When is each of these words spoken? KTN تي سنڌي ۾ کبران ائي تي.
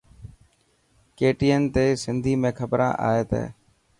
KTN 1.17 1.63
تي 1.73 1.85
سنڌي 2.03 2.33
۾ 2.43 2.49
کبران 2.57 2.93
ائي 3.07 3.23
تي. 3.31 3.43